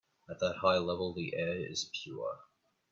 [0.27, 2.39] At that high level the air is pure.